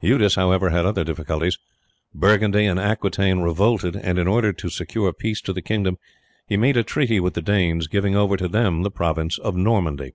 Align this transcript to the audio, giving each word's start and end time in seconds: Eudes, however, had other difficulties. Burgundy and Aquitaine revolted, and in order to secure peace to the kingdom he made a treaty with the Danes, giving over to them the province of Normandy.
Eudes, 0.00 0.34
however, 0.34 0.70
had 0.70 0.84
other 0.84 1.04
difficulties. 1.04 1.60
Burgundy 2.12 2.66
and 2.66 2.76
Aquitaine 2.76 3.38
revolted, 3.42 3.94
and 3.94 4.18
in 4.18 4.26
order 4.26 4.52
to 4.52 4.68
secure 4.68 5.12
peace 5.12 5.40
to 5.42 5.52
the 5.52 5.62
kingdom 5.62 5.96
he 6.48 6.56
made 6.56 6.76
a 6.76 6.82
treaty 6.82 7.20
with 7.20 7.34
the 7.34 7.40
Danes, 7.40 7.86
giving 7.86 8.16
over 8.16 8.36
to 8.36 8.48
them 8.48 8.82
the 8.82 8.90
province 8.90 9.38
of 9.38 9.54
Normandy. 9.54 10.14